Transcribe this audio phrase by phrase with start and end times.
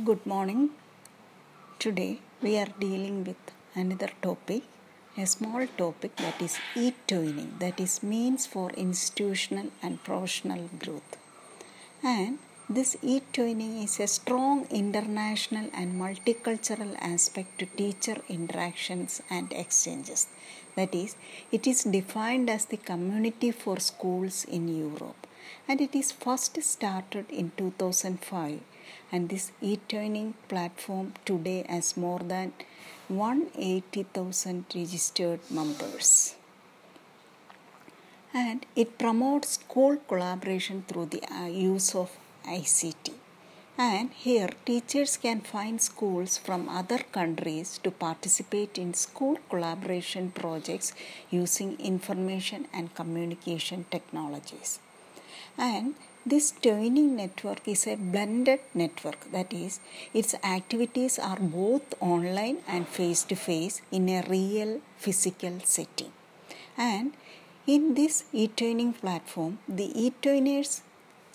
[0.00, 0.70] Good morning.
[1.78, 3.36] Today we are dealing with
[3.74, 4.62] another topic,
[5.18, 11.18] a small topic that is e-twinning, that is means for institutional and professional growth.
[12.02, 12.38] And
[12.70, 20.26] this e-twinning is a strong international and multicultural aspect to teacher interactions and exchanges.
[20.74, 21.16] That is,
[21.50, 25.26] it is defined as the community for schools in Europe
[25.68, 28.60] and it is first started in 2005
[29.10, 32.52] and this e-twinning platform today has more than
[33.08, 36.34] 180,000 registered members.
[38.34, 42.10] And it promotes school collaboration through the uh, use of
[42.46, 43.12] ICT
[43.78, 50.92] and here teachers can find schools from other countries to participate in school collaboration projects
[51.30, 54.78] using information and communication technologies
[55.58, 59.30] and this training network is a blended network.
[59.32, 59.80] That is
[60.14, 66.12] its activities are both online and face to face in a real physical setting.
[66.76, 67.12] And
[67.66, 70.82] in this e-training platform the e-trainers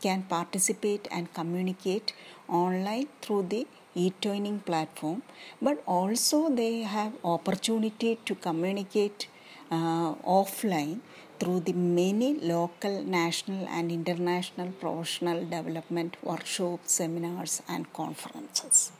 [0.00, 2.12] can participate and communicate
[2.48, 5.22] online through the e-training platform
[5.60, 9.26] but also they have opportunity to communicate
[9.70, 11.00] uh, offline
[11.42, 18.92] through the many local, national, and international professional development workshops, seminars, and conferences.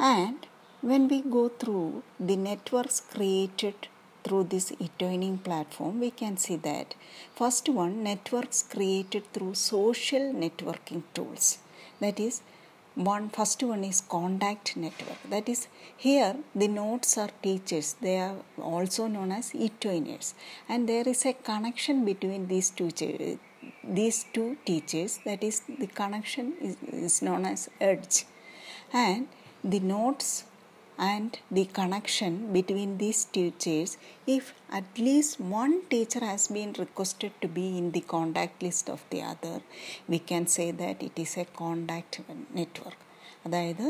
[0.00, 0.48] And
[0.80, 3.86] when we go through the networks created
[4.24, 6.96] through this e-training platform, we can see that
[7.36, 11.58] first one networks created through social networking tools.
[12.00, 12.42] That is,
[12.96, 15.18] one first one is contact network.
[15.28, 17.94] That is here the nodes are teachers.
[18.00, 20.34] They are also known as e-trainers
[20.68, 22.90] and there is a connection between these two
[23.84, 25.20] these two teachers.
[25.26, 28.24] That is the connection is, is known as edge.
[28.92, 29.28] And
[29.62, 30.44] the notes
[30.98, 33.90] and the connection between these teachers
[34.26, 39.02] if at least one teacher has been requested to be in the contact list of
[39.10, 39.56] the other
[40.08, 42.20] we can say that it is a contact
[42.54, 43.00] network
[43.46, 43.86] അതായത്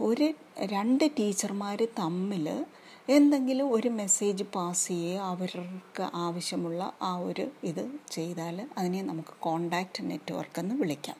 [0.00, 0.26] ഒരു
[0.72, 2.46] രണ്ട് ടീച്ചർമാർ തമ്മിൽ
[3.08, 10.60] എന്തെങ്കിലും ഒരു message pass ചെയ്യുക അവർക്ക് ആവശ്യമുള്ള ആ ഒരു ഇത് ചെയ്താൽ അതിനെ നമുക്ക് കോണ്ടാക്റ്റ് നെറ്റ്വർക്ക്
[10.60, 11.18] എന്ന് വിളിക്കാം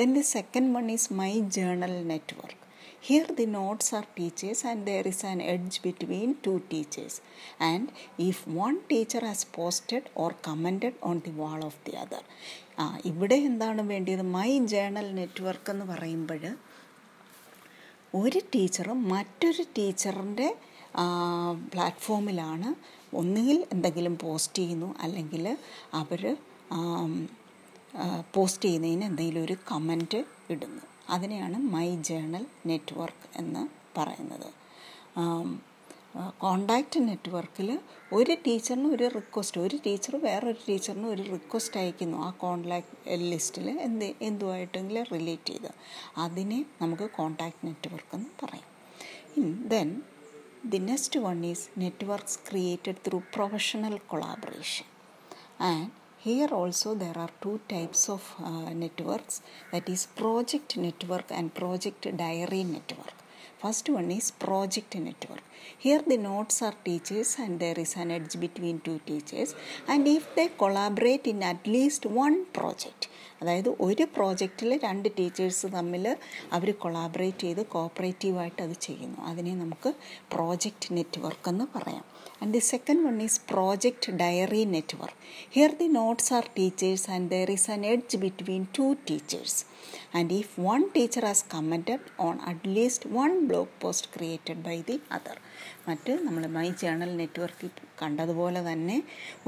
[0.00, 2.63] then the second one is my journal network
[3.04, 7.14] Here the notes are teachers and there is an edge between two teachers.
[7.68, 7.84] And
[8.26, 12.22] if one teacher has posted or commented on the wall of the other.
[13.10, 16.44] ഇവിടെ എന്താണ് വേണ്ടിയത് my journal network എന്ന് പറയുമ്പോൾ
[18.14, 20.48] ഒരു ടീച്ചറും മറ്റൊരു ടീച്ചറിന്റെ
[21.74, 22.70] പ്ലാറ്റ്ഫോമിലാണ്
[23.20, 25.46] ഒന്നുകിൽ എന്തെങ്കിലും പോസ്റ്റ് ചെയ്യുന്നു അല്ലെങ്കിൽ
[26.02, 26.24] അവർ
[28.36, 30.20] പോസ്റ്റ് ചെയ്യുന്നതിന് എന്തെങ്കിലും ഒരു കമന്റ്
[30.56, 34.50] ഇടുന്നു അതിനെയാണ് മൈ ജേണൽ നെറ്റ്വർക്ക് എന്ന് പറയുന്നത്.
[36.38, 37.78] കോണ്ടാക്റ്റ് നെറ്റ്വർക്കിൽ
[38.12, 44.04] ഒരു ടീച്ചറിന് ഒരു റിക്വസ്റ്റ് ഒരു ടീച്ചർ വേറൊരു ടീച്ചറിന് ഒരു റിക്വസ്റ്റ് അയക്കുന്നു ആ കോണ്ടാക്ട് ലിസ്റ്റിൽ എന്ത്
[44.04, 45.70] എന്തുമായിട്ടെങ്കിലും റിലേറ്റ് ചെയ്ത്.
[46.18, 48.70] അതിനെ നമുക്ക് കോണ്ടാക്ട് നെറ്റ്വർക്ക് എന്ന് പറയും.
[49.68, 50.02] Then
[50.64, 54.86] the next one is networks created through professional collaboration
[55.60, 58.28] and here also there are two types of
[58.82, 59.40] networks
[59.72, 63.20] that is project network and project diary network
[63.62, 65.46] first one is project network
[65.82, 69.54] here the notes are teachers and there is an edge between two teachers
[69.92, 73.08] and if they collaborate in at least one project
[73.40, 76.04] അതായത് ഒരു പ്രോജക്റ്റിൽ രണ്ട് teachers തമ്മിൽ
[76.52, 79.18] അവർ collaborate ചെയ്ത് കോപ്പറേറ്റീവായിട്ട് അത് ചെയ്യുന്നു.
[79.22, 79.92] അതിനെ നമുക്ക്
[80.34, 82.04] പ്രോജക്റ്റ് നെറ്റ്വർക്ക് എന്ന് പറയാം.
[82.44, 85.14] And the second one is project diary network
[85.50, 89.54] here the notes are teachers and there is an edge between two teachers
[90.12, 94.98] and if one teacher has commented on at least one blog post created by the
[95.18, 95.36] other
[95.86, 98.96] മറ്റ് നമ്മൾ my journal നെറ്റ്വർക്കിൽ കണ്ടതുപോലെ തന്നെ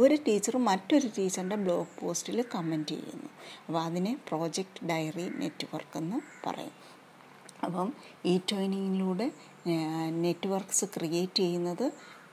[0.03, 3.29] ഒരു teacher മറ്റൊരു ടീച്ചറിന്റെ blog പോസ്റ്റിൽ comment ചെയ്യുന്നു
[3.63, 6.75] അപ്പോൾ അതിനെ പ്രോജക്റ്റ് ഡയറി നെറ്റ്വർക്ക് എന്ന് പറയും
[7.65, 7.89] അപ്പം
[8.31, 9.29] ഈ ട്രെയിനിങ്ങിലൂടെ
[10.25, 11.87] നെറ്റ്വർക്ക്സ് ക്രിയേറ്റ് ചെയ്യുന്നത്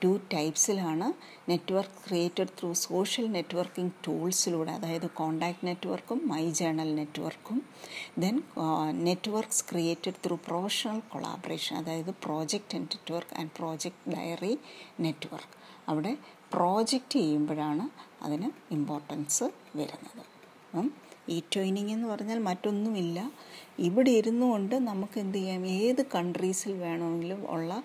[0.03, 1.07] two ടൈപ്സിലാണ്
[1.49, 7.57] network created through social networking ടൂൾസിലൂടെ അതായത് കോണ്ടാക്ട് നെറ്റ്വർക്കും മൈ ജേണൽ നെറ്റ്വർക്കും
[8.23, 8.35] then
[9.07, 14.53] networks created through professional collaboration അതായത് project network and project diary
[15.05, 15.55] network.
[15.89, 16.13] അവിടെ
[16.53, 17.85] പ്രോജക്റ്റ് ചെയ്യുമ്പോഴാണ്
[18.25, 19.45] അതിന് ഇമ്പോർട്ടൻസ്
[19.79, 20.23] വരുന്നത്.
[20.65, 20.87] അപ്പം
[21.29, 23.31] ഈ ട്രെയിനിങ് എന്ന് പറഞ്ഞാൽ മറ്റൊന്നുമില്ല.
[23.79, 25.67] ഇവിടെ ഇരുന്നു കൊണ്ട് നമുക്ക് എന്ത് ചെയ്യാം?
[25.67, 27.83] ഏത് കൺട്രീസിൽ വേണമെങ്കിലും ഉള്ള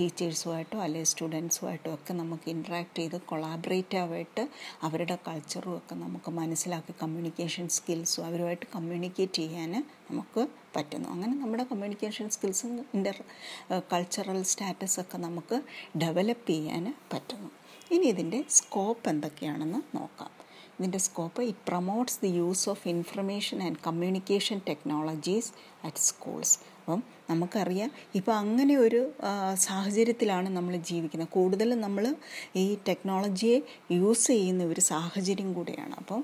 [0.00, 4.48] ടീച്ചേഴ്സുമായിട്ടോ അല്ലെങ്കിൽ സ്റ്റുഡൻസുമായിട്ടോ ഒക്കെ നമുക്ക് ഇൻട്രാക്ട് ചെയ്ത് കൊളാബറേറ്റീവായിട്ട്
[4.82, 9.72] അവരുടെ കൾച്ചറും ഒക്കെ നമുക്ക് മനസ്സിലാക്കി കമ്മ്യൂണിക്കേഷൻ സ്കിൽസും അവരുമായിട്ട് കമ്മ്യൂണിക്കേറ്റ് ചെയ്യാൻ
[10.10, 11.08] നമുക്ക് പറ്റുന്നു.
[11.08, 13.22] അങ്ങനെ നമ്മുടെ കമ്മ്യൂണിക്കേഷൻ സ്കിൽസും ഇന്റർ
[13.92, 15.62] കൾച്ചറൽ സ്റ്റാറ്റസൊക്കെ നമുക്ക്
[15.98, 17.50] ഡെവലപ്പ് ചെയ്യാൻ പറ്റുന്നു.
[17.90, 20.41] ഇനി ഇതിന്റെ സ്കോപ്പ് എന്തൊക്കെയാണെന്ന് നോക്കാം.
[20.78, 25.50] ഇതിന്റെ scope it promotes the use of information and communication technologies
[25.84, 29.00] at schools അപ്പം നമുക്കറിയാം ഇപ്പോൾ അങ്ങനെ ഒരു
[29.54, 31.30] സാഹചര്യത്തിലാണ് നമ്മൾ ജീവിക്കുന്നത്.
[31.36, 32.04] കൂടുതലും നമ്മൾ
[32.56, 33.58] ഈ ടെക്നോളജിയെ
[33.92, 35.94] യൂസ് ചെയ്യുന്ന ഒരു സാഹചര്യം കൂടിയാണ്.
[35.94, 36.22] അപ്പം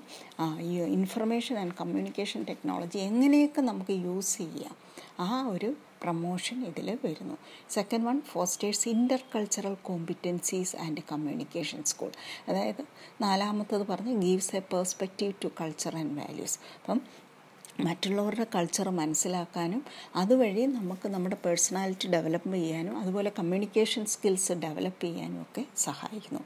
[0.60, 4.74] ഈ ഇൻഫർമേഷൻ ആൻഡ് കമ്മ്യൂണിക്കേഷൻ ടെക്നോളജി എങ്ങനെയൊക്കെ നമുക്ക് യൂസ് ചെയ്യാം?
[5.20, 5.70] ആ ഒരു
[6.02, 7.38] പ്രൊമോഷൻ ഇതിൽ വരുന്നു.
[7.70, 12.12] Second one fosters inter cultural competencies and communication school
[12.48, 12.82] അതായത്
[13.20, 17.00] നാലാമത്തത് പറഞ്ഞ് gives a perspective to culture and values അപ്പം
[17.80, 19.82] മറ്റുള്ളവരുടെ കൾച്ചർ മനസ്സിലാക്കാനും
[20.16, 26.40] അതുവഴി നമുക്ക് നമ്മുടെ പേഴ്സണാലിറ്റി ഡെവലപ്പ് ചെയ്യാനും അതുപോലെ കമ്മ്യൂണിക്കേഷൻ സ്കിൽസ് ഡെവലപ്പ് ചെയ്യാനും ഒക്കെ സഹായിക്കുന്നു.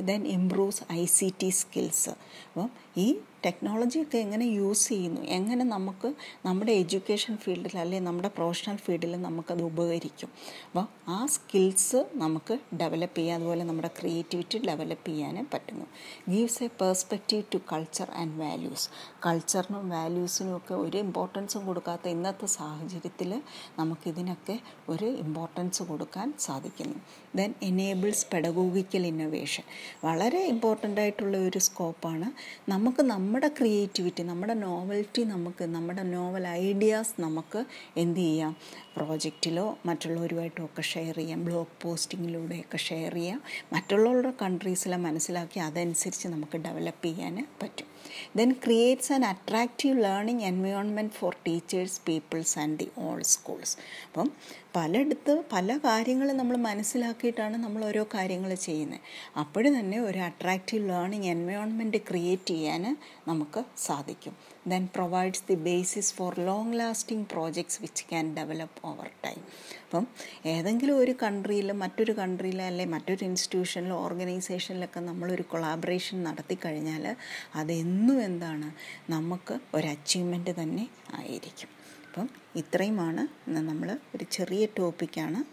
[0.00, 5.20] Then improves I C T skills അപ്പം ഈ ടെക്നോളജിയൊക്കെ എങ്ങനെ യൂസ് ചെയ്യുന്നു?
[5.38, 6.08] എങ്ങനെ നമുക്ക്
[6.46, 10.30] നമ്മുടെ എഡ്യൂക്കേഷൻ ഫീൽഡിൽ അല്ലെങ്കിൽ നമ്മുടെ പ്രൊഫഷണൽ ഫീൽഡിൽ നമുക്കത് ഉപകരിക്കും?
[10.66, 15.86] അപ്പോൾ ആ സ്കിൽസ് നമുക്ക് ഡെവലപ്പ് ചെയ്യാം അതുപോലെ നമ്മുടെ ക്രിയേറ്റിവിറ്റി ഡെവലപ്പ് ചെയ്യാനും പറ്റുന്നു.
[16.28, 18.86] Gives a perspective to culture and values
[19.26, 23.30] കൾച്ചറിനും വാല്യൂസിനും ഒക്കെ ഒരു ഇമ്പോർട്ടൻസും കൊടുക്കാത്ത ഇന്നത്തെ സാഹചര്യത്തിൽ
[23.78, 24.56] നമുക്കിതിനൊക്കെ
[24.88, 26.98] ഒരു ഇമ്പോർട്ടൻസ് കൊടുക്കാൻ സാധിക്കുന്നു.
[27.36, 29.64] ദെൻ എനേബിൾസ് പെഡഗോഗിക്കൽ ഇന്നൊവേഷൻ
[30.04, 32.28] വളരെ ഇമ്പോർട്ടന്റ് ആയിട്ടുള്ള ഒരു സ്കോപ്പാണ്
[32.72, 33.02] നമുക്ക്
[33.34, 37.64] നമ്മുടെ ക്രിയേറ്റിവിറ്റി നമ്മുടെ നോവൽറ്റി നമുക്ക് നമ്മുടെ നോവൽ ഐഡിയാസ് നമുക്ക്
[37.96, 38.56] എന്ത് ചെയ്യാം?
[38.96, 41.44] പ്രോജക്റ്റിലോ മറ്റുള്ളവരുമായിട്ടോ ഒക്കെ ഷെയർ ചെയ്യാം.
[41.44, 43.42] ബ്ലോഗ് പോസ്റ്റിങ്ങിലൂടെയൊക്കെ ഷെയർ ചെയ്യാം.
[43.72, 47.93] മറ്റുള്ളവരുടെ കൺട്രീസിലെ മനസ്സിലാക്കി അതനുസരിച്ച് നമുക്ക് ഡെവലപ്പ് ചെയ്യാൻ പറ്റും.
[48.36, 53.76] Then creates an attractive learning environment for teachers peoples and the all schools
[54.06, 54.30] അപ്പം
[54.76, 59.00] പലയിടത്ത് പല കാര്യങ്ങളും നമ്മൾ മനസ്സിലാക്കിയിട്ടാണ് നമ്മൾ ഓരോ കാര്യങ്ങൾ ചെയ്യുന്നത്.
[59.38, 62.96] അപ്പോഴും തന്നെ ഒരു അട്രാക്റ്റീവ് ലേണിംഗ് എൻവയോൺമെന്റ് ക്രിയേറ്റ് ചെയ്യാൻ
[63.28, 64.53] നമുക്ക് സാധിക്കും.
[64.68, 69.40] Then provides the basis for long lasting projects which can develop over time
[69.84, 70.06] അപ്പം
[70.46, 77.16] ഏതെങ്കിലും ഒരു കൺട്രിയിൽ മറ്റൊരു കൺട്രിയിൽ അല്ലെ മറ്റൊരു ഇൻസ്റ്റിറ്റ്യൂഷനിലോ ഓർഗനൈസേഷനിലൊക്കെ നമ്മളൊരു കൊളാബറേഷൻ നടത്തി കഴിഞ്ഞാൽ
[77.54, 78.72] അതെന്നും എന്താണ്
[79.10, 81.68] നമുക്ക് ഒരു അച്ചീവ്മെന്റ് തന്നെ ആയിരിക്കും.
[82.06, 85.44] അപ്പം ഇത്രയുമാണ് നമ്മൾ ഒരു ചെറിയ ടോപ്പിക്കാണ്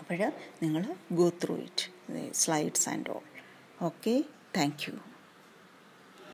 [0.00, 0.32] അപ്പോൾ
[0.62, 0.82] നിങ്ങൾ
[1.12, 1.86] go through it
[2.34, 3.22] slides and all
[3.82, 4.24] okay
[4.56, 4.94] thank you